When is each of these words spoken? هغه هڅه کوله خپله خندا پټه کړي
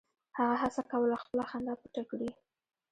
هغه 0.37 0.55
هڅه 0.61 0.81
کوله 0.91 1.15
خپله 1.23 1.43
خندا 1.49 1.73
پټه 1.81 2.03
کړي 2.09 2.29